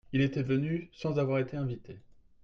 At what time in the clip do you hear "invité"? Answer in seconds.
1.57-1.99